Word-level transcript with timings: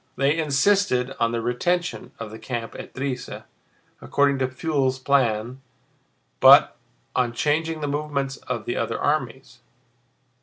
They 0.15 0.35
insisted 0.35 1.11
on 1.19 1.31
the 1.31 1.41
retention 1.43 2.11
of 2.17 2.31
the 2.31 2.39
camp 2.39 2.73
at 2.73 2.95
Drissa, 2.95 3.43
according 4.01 4.39
to 4.39 4.47
Pfuel's 4.47 4.97
plan, 4.97 5.61
but 6.39 6.75
on 7.15 7.33
changing 7.33 7.81
the 7.81 7.87
movements 7.87 8.37
of 8.37 8.65
the 8.65 8.75
other 8.77 8.99
armies. 8.99 9.59